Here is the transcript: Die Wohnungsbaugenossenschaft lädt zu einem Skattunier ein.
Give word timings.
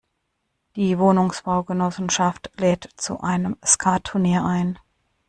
Die 0.77 0.97
Wohnungsbaugenossenschaft 0.97 2.51
lädt 2.57 2.89
zu 2.97 3.19
einem 3.21 3.55
Skattunier 3.63 4.43
ein. 4.43 4.79